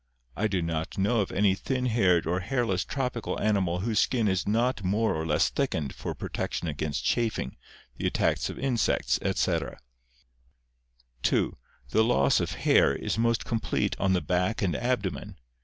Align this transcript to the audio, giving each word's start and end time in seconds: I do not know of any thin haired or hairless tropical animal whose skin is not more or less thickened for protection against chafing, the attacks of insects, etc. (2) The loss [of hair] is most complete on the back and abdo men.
I 0.35 0.47
do 0.47 0.63
not 0.63 0.97
know 0.97 1.19
of 1.21 1.31
any 1.31 1.53
thin 1.53 1.85
haired 1.85 2.25
or 2.25 2.39
hairless 2.39 2.83
tropical 2.83 3.39
animal 3.39 3.81
whose 3.81 3.99
skin 3.99 4.27
is 4.27 4.47
not 4.47 4.83
more 4.83 5.13
or 5.13 5.27
less 5.27 5.49
thickened 5.49 5.93
for 5.93 6.15
protection 6.15 6.67
against 6.67 7.05
chafing, 7.05 7.55
the 7.97 8.07
attacks 8.07 8.49
of 8.49 8.57
insects, 8.57 9.19
etc. 9.21 9.77
(2) 11.21 11.55
The 11.91 12.03
loss 12.03 12.39
[of 12.39 12.53
hair] 12.53 12.95
is 12.95 13.19
most 13.19 13.45
complete 13.45 13.95
on 13.99 14.13
the 14.13 14.21
back 14.21 14.63
and 14.63 14.73
abdo 14.73 15.11
men. 15.11 15.35